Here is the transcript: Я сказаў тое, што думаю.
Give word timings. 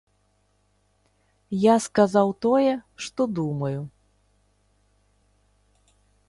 Я 1.63 1.75
сказаў 1.87 2.27
тое, 2.45 2.71
што 3.09 3.21
думаю. 3.41 3.79